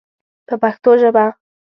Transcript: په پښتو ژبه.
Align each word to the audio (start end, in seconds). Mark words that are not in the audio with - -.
په 0.47 0.53
پښتو 0.61 0.91
ژبه. 1.01 1.25